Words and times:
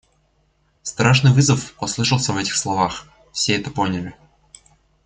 Страшный 0.81 1.31
вызов 1.31 1.73
послышался 1.75 2.33
в 2.33 2.37
этих 2.37 2.55
словах, 2.55 3.05
все 3.33 3.55
это 3.55 3.69
поняли. 3.69 4.15